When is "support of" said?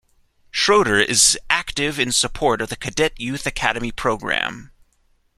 2.11-2.69